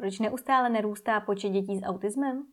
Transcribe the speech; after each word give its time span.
proč 0.00 0.18
neustále 0.18 0.70
narůstá 0.70 1.20
počet 1.20 1.48
dětí 1.48 1.78
s 1.78 1.82
autismem? 1.82 2.46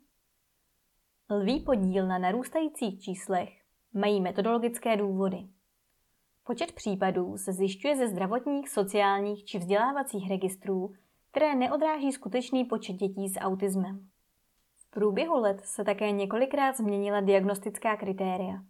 Lví 1.29 1.59
podíl 1.59 2.07
na 2.07 2.17
narůstajících 2.17 2.99
číslech 2.99 3.49
mají 3.93 4.21
metodologické 4.21 4.97
důvody. 4.97 5.37
Počet 6.43 6.71
případů 6.71 7.37
se 7.37 7.53
zjišťuje 7.53 7.95
ze 7.95 8.07
zdravotních, 8.07 8.69
sociálních 8.69 9.45
či 9.45 9.59
vzdělávacích 9.59 10.29
registrů, 10.29 10.93
které 11.31 11.55
neodráží 11.55 12.11
skutečný 12.11 12.65
počet 12.65 12.93
dětí 12.93 13.29
s 13.29 13.39
autismem. 13.39 14.07
V 14.75 14.89
průběhu 14.89 15.35
let 15.35 15.61
se 15.63 15.83
také 15.83 16.11
několikrát 16.11 16.77
změnila 16.77 17.21
diagnostická 17.21 17.97
kritéria, 17.97 18.63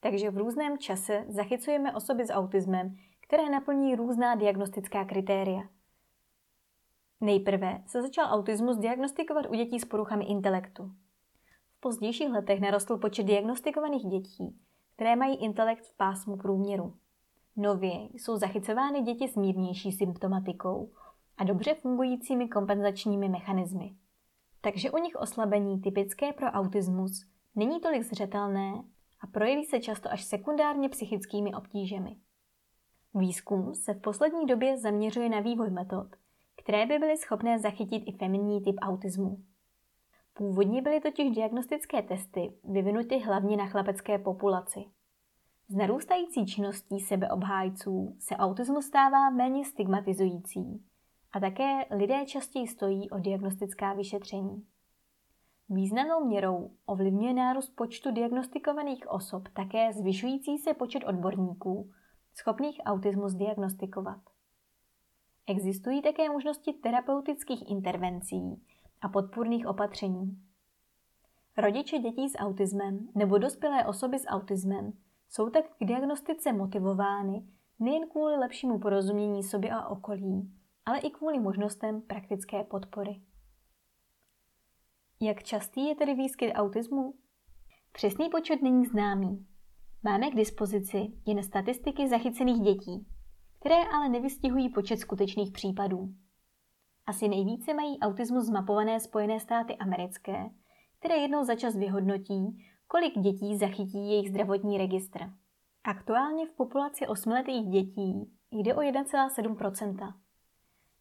takže 0.00 0.30
v 0.30 0.38
různém 0.38 0.78
čase 0.78 1.24
zachycujeme 1.28 1.94
osoby 1.94 2.26
s 2.26 2.32
autismem, 2.32 2.96
které 3.20 3.50
naplní 3.50 3.94
různá 3.94 4.34
diagnostická 4.34 5.04
kritéria. 5.04 5.62
Nejprve 7.20 7.82
se 7.86 8.02
začal 8.02 8.26
autismus 8.30 8.76
diagnostikovat 8.76 9.46
u 9.46 9.54
dětí 9.54 9.80
s 9.80 9.84
poruchami 9.84 10.24
intelektu. 10.24 10.92
V 11.76 11.80
pozdějších 11.80 12.28
letech 12.28 12.60
narostl 12.60 12.96
počet 12.96 13.22
diagnostikovaných 13.22 14.04
dětí, 14.04 14.60
které 14.94 15.16
mají 15.16 15.36
intelekt 15.36 15.84
v 15.84 15.96
pásmu 15.96 16.36
průměru. 16.36 16.94
Nově 17.56 17.92
jsou 18.12 18.36
zachycovány 18.36 19.02
děti 19.02 19.28
s 19.28 19.36
mírnější 19.36 19.92
symptomatikou 19.92 20.92
a 21.36 21.44
dobře 21.44 21.74
fungujícími 21.74 22.48
kompenzačními 22.48 23.28
mechanismy. 23.28 23.94
Takže 24.60 24.90
u 24.90 24.98
nich 24.98 25.16
oslabení 25.16 25.80
typické 25.80 26.32
pro 26.32 26.46
autismus 26.46 27.26
není 27.54 27.80
tolik 27.80 28.02
zřetelné 28.02 28.72
a 29.20 29.26
projeví 29.26 29.64
se 29.64 29.80
často 29.80 30.12
až 30.12 30.24
sekundárně 30.24 30.88
psychickými 30.88 31.54
obtížemi. 31.54 32.16
Výzkum 33.14 33.74
se 33.74 33.94
v 33.94 34.00
poslední 34.00 34.46
době 34.46 34.78
zaměřuje 34.78 35.28
na 35.28 35.40
vývoj 35.40 35.70
metod, 35.70 36.06
které 36.60 36.86
by 36.86 36.98
byly 36.98 37.16
schopné 37.16 37.58
zachytit 37.58 38.02
i 38.06 38.12
feminní 38.12 38.62
typ 38.62 38.74
autismu. 38.82 39.38
Původně 40.32 40.82
byly 40.82 41.00
totiž 41.00 41.30
diagnostické 41.30 42.02
testy 42.02 42.52
vyvinuty 42.64 43.18
hlavně 43.18 43.56
na 43.56 43.66
chlapecké 43.66 44.18
populaci. 44.18 44.84
Z 45.68 45.74
narůstající 45.74 46.46
činností 46.46 47.00
sebeobhájců 47.00 48.16
se 48.18 48.36
autismus 48.36 48.86
stává 48.86 49.30
méně 49.30 49.64
stigmatizující 49.64 50.84
a 51.32 51.40
také 51.40 51.84
lidé 51.90 52.26
častěji 52.26 52.66
stojí 52.66 53.10
o 53.10 53.18
diagnostická 53.18 53.92
vyšetření. 53.92 54.66
Významnou 55.68 56.24
měrou 56.24 56.70
ovlivňuje 56.86 57.34
nárůst 57.34 57.70
počtu 57.76 58.10
diagnostikovaných 58.10 59.10
osob 59.10 59.48
také 59.48 59.92
zvyšující 59.92 60.58
se 60.58 60.74
počet 60.74 61.04
odborníků, 61.04 61.90
schopných 62.34 62.80
autismus 62.84 63.34
diagnostikovat. 63.34 64.29
Existují 65.50 66.02
také 66.02 66.28
možnosti 66.28 66.72
terapeutických 66.72 67.70
intervencí 67.70 68.62
a 69.00 69.08
podpůrných 69.08 69.66
opatření. 69.66 70.38
Rodiče 71.56 71.98
dětí 71.98 72.28
s 72.28 72.38
autismem 72.38 73.08
nebo 73.14 73.38
dospělé 73.38 73.86
osoby 73.86 74.18
s 74.18 74.26
autismem 74.26 74.92
jsou 75.28 75.50
tak 75.50 75.64
k 75.64 75.84
diagnostice 75.84 76.52
motivovány 76.52 77.46
nejen 77.78 78.08
kvůli 78.08 78.36
lepšímu 78.36 78.78
porozumění 78.78 79.42
sobě 79.42 79.70
a 79.70 79.88
okolí, 79.88 80.52
ale 80.86 80.98
i 80.98 81.10
kvůli 81.10 81.40
možnostem 81.40 82.02
praktické 82.02 82.64
podpory. 82.64 83.20
Jak 85.20 85.42
častý 85.42 85.86
je 85.88 85.94
tedy 85.94 86.14
výskyt 86.14 86.52
autismu? 86.54 87.14
Přesný 87.92 88.28
počet 88.30 88.62
není 88.62 88.86
známý. 88.86 89.46
Máme 90.02 90.30
k 90.30 90.34
dispozici 90.34 91.12
jen 91.26 91.42
statistiky 91.42 92.08
zachycených 92.08 92.60
dětí, 92.60 93.06
které 93.60 93.84
ale 93.84 94.08
nevystihují 94.08 94.68
počet 94.68 94.96
skutečných 94.96 95.52
případů. 95.52 96.08
Asi 97.06 97.28
nejvíce 97.28 97.74
mají 97.74 97.98
autismus 97.98 98.44
zmapované 98.44 99.00
Spojené 99.00 99.40
státy 99.40 99.76
americké, 99.76 100.50
které 100.98 101.16
jednou 101.16 101.44
za 101.44 101.54
čas 101.54 101.76
vyhodnotí, 101.76 102.64
kolik 102.88 103.18
dětí 103.18 103.56
zachytí 103.56 104.10
jejich 104.10 104.28
zdravotní 104.28 104.78
registr. 104.78 105.20
Aktuálně 105.84 106.46
v 106.46 106.50
populaci 106.50 107.06
osmiletých 107.06 107.66
dětí 107.66 108.32
jde 108.50 108.74
o 108.74 108.78
1,7% 108.78 110.14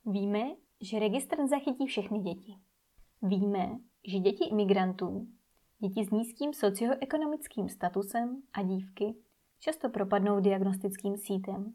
Víme, 0.05 0.55
že 0.81 0.99
registr 0.99 1.47
zachytí 1.47 1.87
všechny 1.87 2.19
děti. 2.19 2.55
Víme, 3.21 3.79
že 4.07 4.19
děti 4.19 4.45
imigrantů, 4.45 5.27
děti 5.79 6.05
s 6.05 6.09
nízkým 6.09 6.53
socioekonomickým 6.53 7.69
statusem 7.69 8.41
a 8.53 8.63
dívky 8.63 9.15
často 9.59 9.89
propadnou 9.89 10.39
diagnostickým 10.39 11.17
sítem. 11.17 11.73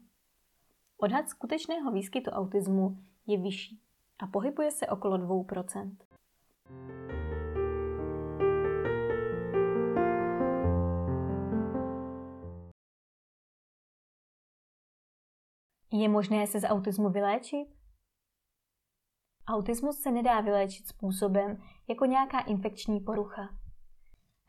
Odhad 0.97 1.29
skutečného 1.29 1.91
výskytu 1.91 2.31
autismu 2.31 2.97
je 3.27 3.37
vyšší 3.37 3.81
a 4.19 4.27
pohybuje 4.27 4.71
se 4.71 4.87
okolo 4.87 5.17
2% 5.17 5.95
Je 15.91 16.09
možné 16.09 16.47
se 16.47 16.59
z 16.59 16.67
autismu 16.67 17.09
vyléčit? 17.09 17.67
Autismus 19.47 19.99
se 19.99 20.11
nedá 20.11 20.41
vyléčit 20.41 20.87
způsobem 20.87 21.57
jako 21.87 22.05
nějaká 22.05 22.39
infekční 22.39 22.99
porucha. 22.99 23.41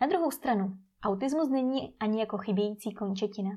Na 0.00 0.06
druhou 0.06 0.30
stranu, 0.30 0.78
autismus 1.02 1.48
není 1.48 1.96
ani 2.00 2.20
jako 2.20 2.38
chybějící 2.38 2.94
končetina. 2.94 3.50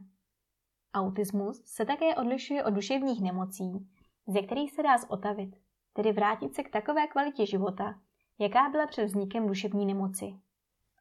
Autismus 0.94 1.62
se 1.66 1.86
také 1.86 2.16
odlišuje 2.16 2.64
od 2.64 2.70
duševních 2.70 3.22
nemocí, 3.22 3.88
ze 4.28 4.42
kterých 4.42 4.72
se 4.72 4.84
dá 4.84 4.98
zotavit, 4.98 5.56
tedy 5.94 6.12
vrátit 6.12 6.56
se 6.56 6.64
k 6.64 6.70
takové 6.70 7.08
kvalitě 7.08 7.46
života, 7.46 8.00
jaká 8.40 8.70
byla 8.70 8.88
před 8.88 9.06
vznikem 9.06 9.48
duševní 9.48 9.86
nemoci. 9.86 10.36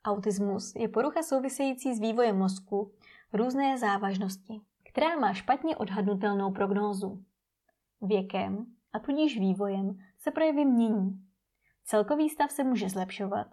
Autismus 0.04 0.74
je 0.74 0.88
porucha 0.88 1.22
související 1.22 1.94
s 1.94 2.00
vývojem 2.00 2.38
mozku 2.38 2.92
různé 3.32 3.78
závažnosti, 3.78 4.60
která 4.90 5.18
má 5.18 5.32
špatně 5.32 5.76
odhadnutelnou 5.76 6.52
prognózu. 6.52 7.24
Věkem 8.00 8.66
a 8.92 8.98
tudíž 8.98 9.38
vývojem 9.38 9.98
se 10.18 10.30
projevy 10.30 10.64
mění. 10.64 11.24
Celkový 11.84 12.28
stav 12.28 12.50
se 12.50 12.64
může 12.64 12.88
zlepšovat, 12.88 13.46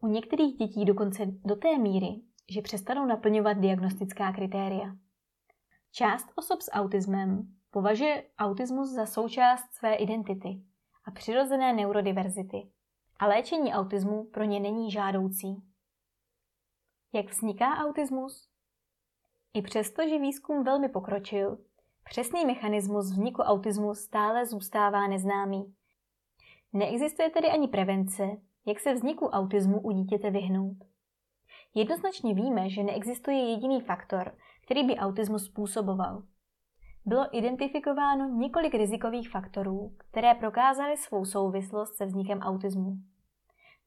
u 0.00 0.06
některých 0.06 0.56
dětí 0.56 0.84
dokonce 0.84 1.26
do 1.26 1.56
té 1.56 1.78
míry, 1.78 2.20
že 2.50 2.62
přestanou 2.62 3.06
naplňovat 3.06 3.58
diagnostická 3.58 4.32
kritéria. 4.32 4.96
Část 5.92 6.32
osob 6.36 6.60
s 6.60 6.70
autismem 6.72 7.54
považuje 7.70 8.24
autismus 8.38 8.88
za 8.88 9.06
součást 9.06 9.74
své 9.74 9.94
identity 9.94 10.62
a 11.04 11.10
přirozené 11.10 11.72
neurodiverzity 11.72 12.70
a 13.18 13.26
léčení 13.26 13.72
autismu 13.72 14.24
pro 14.24 14.44
ně 14.44 14.60
není 14.60 14.90
žádoucí. 14.90 15.62
Jak 17.12 17.30
vzniká 17.30 17.76
autismus? 17.76 18.48
I 19.54 19.62
přesto, 19.62 20.08
že 20.08 20.18
výzkum 20.18 20.64
velmi 20.64 20.88
pokročil, 20.88 21.58
přesný 22.04 22.46
mechanismus 22.46 23.10
vzniku 23.10 23.42
autismu 23.42 23.94
stále 23.94 24.46
zůstává 24.46 25.06
neznámý. 25.06 25.74
Neexistuje 26.72 27.30
tedy 27.30 27.48
ani 27.48 27.68
prevence, 27.68 28.22
jak 28.66 28.80
se 28.80 28.94
vzniku 28.94 29.26
autismu 29.26 29.80
u 29.80 29.90
dítěte 29.90 30.30
vyhnout. 30.30 30.76
Jednoznačně 31.74 32.34
víme, 32.34 32.70
že 32.70 32.82
neexistuje 32.82 33.50
jediný 33.50 33.80
faktor, 33.80 34.36
který 34.68 34.84
by 34.84 34.96
autismus 34.96 35.44
způsoboval. 35.44 36.22
Bylo 37.04 37.36
identifikováno 37.38 38.28
několik 38.28 38.74
rizikových 38.74 39.30
faktorů, 39.30 39.96
které 39.98 40.34
prokázaly 40.34 40.96
svou 40.96 41.24
souvislost 41.24 41.96
se 41.96 42.06
vznikem 42.06 42.38
autismu. 42.38 42.96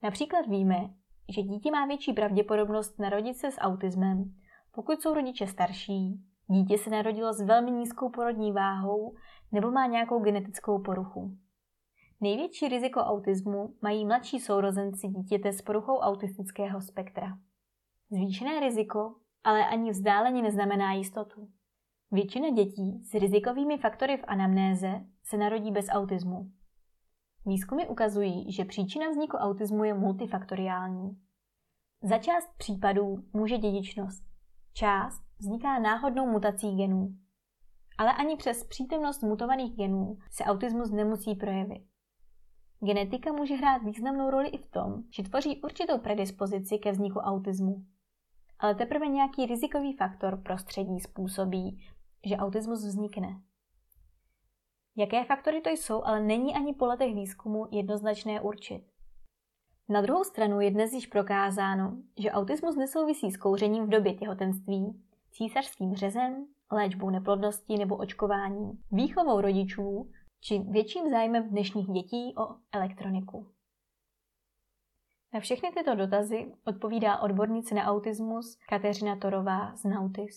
Například 0.03 0.47
víme, 0.47 0.89
že 1.29 1.41
dítě 1.41 1.71
má 1.71 1.85
větší 1.85 2.13
pravděpodobnost 2.13 2.99
narodit 2.99 3.37
se 3.37 3.51
s 3.51 3.57
autismem, 3.59 4.33
pokud 4.71 5.01
jsou 5.01 5.13
rodiče 5.13 5.47
starší, 5.47 6.21
dítě 6.47 6.77
se 6.77 6.89
narodilo 6.89 7.33
s 7.33 7.41
velmi 7.41 7.71
nízkou 7.71 8.09
porodní 8.09 8.51
váhou 8.51 9.15
nebo 9.51 9.71
má 9.71 9.85
nějakou 9.85 10.19
genetickou 10.19 10.81
poruchu. 10.81 11.37
Největší 12.21 12.67
riziko 12.67 12.99
autismu 12.99 13.75
mají 13.81 14.05
mladší 14.05 14.39
sourozenci 14.39 15.07
dítěte 15.07 15.53
s 15.53 15.61
poruchou 15.61 15.97
autistického 15.97 16.81
spektra. 16.81 17.37
Zvýšené 18.09 18.59
riziko 18.59 19.15
ale 19.43 19.67
ani 19.67 19.91
vzdáleně 19.91 20.41
neznamená 20.41 20.93
jistotu. 20.93 21.49
Většina 22.11 22.49
dětí 22.49 23.03
s 23.03 23.13
rizikovými 23.13 23.77
faktory 23.77 24.17
v 24.17 24.23
anamnéze 24.27 25.05
se 25.23 25.37
narodí 25.37 25.71
bez 25.71 25.85
autismu. 25.89 26.51
Výzkumy 27.45 27.87
ukazují, 27.87 28.51
že 28.51 28.65
příčina 28.65 29.09
vzniku 29.09 29.37
autismu 29.37 29.83
je 29.83 29.93
multifaktoriální. 29.93 31.17
Za 32.03 32.17
část 32.17 32.49
případů 32.57 33.23
může 33.33 33.57
dědičnost. 33.57 34.23
Část 34.73 35.23
vzniká 35.39 35.79
náhodnou 35.79 36.31
mutací 36.31 36.75
genů. 36.75 37.15
Ale 37.97 38.13
ani 38.13 38.37
přes 38.37 38.63
přítomnost 38.63 39.23
mutovaných 39.23 39.75
genů 39.75 40.17
se 40.31 40.43
autismus 40.43 40.91
nemusí 40.91 41.35
projevit. 41.35 41.83
Genetika 42.79 43.31
může 43.31 43.55
hrát 43.55 43.83
významnou 43.83 44.29
roli 44.29 44.49
i 44.49 44.57
v 44.57 44.71
tom, 44.71 45.03
že 45.15 45.23
tvoří 45.23 45.61
určitou 45.61 45.97
predispozici 45.97 46.77
ke 46.77 46.91
vzniku 46.91 47.19
autismu. 47.19 47.85
Ale 48.61 48.75
teprve 48.75 49.07
nějaký 49.07 49.45
rizikový 49.45 49.93
faktor 49.93 50.41
prostředí 50.41 50.99
způsobí, 50.99 51.85
že 52.25 52.37
autismus 52.37 52.85
vznikne. 52.85 53.41
Jaké 54.97 55.23
faktory 55.23 55.61
to 55.61 55.69
jsou, 55.69 56.03
ale 56.03 56.23
není 56.23 56.55
ani 56.55 56.73
po 56.73 56.85
letech 56.85 57.15
výzkumu 57.15 57.67
jednoznačné 57.71 58.41
určit. 58.41 58.83
Na 59.89 60.01
druhou 60.01 60.23
stranu 60.23 60.61
je 60.61 60.71
dnes 60.71 60.93
již 60.93 61.07
prokázáno, 61.07 61.97
že 62.19 62.31
autismus 62.31 62.75
nesouvisí 62.75 63.31
s 63.31 63.37
kouřením 63.37 63.85
v 63.85 63.89
době 63.89 64.13
těhotenství, 64.13 65.03
císařským 65.31 65.95
řezem, 65.95 66.45
léčbou 66.71 67.09
neplodnosti 67.09 67.77
nebo 67.77 67.97
očkováním, 67.97 68.83
výchovou 68.91 69.41
rodičů 69.41 70.11
či 70.43 70.59
větším 70.59 71.09
zájmem 71.09 71.49
dnešních 71.49 71.87
dětí 71.87 72.33
o 72.37 72.55
elektroniku. 72.71 73.47
Na 75.33 75.39
všechny 75.39 75.71
tyto 75.71 75.95
dotazy 75.95 76.53
odpovídá 76.65 77.17
odbornice 77.17 77.75
na 77.75 77.83
autismus 77.83 78.57
Kateřina 78.69 79.15
Torová 79.15 79.75
z 79.75 79.83
Nautis. 79.83 80.29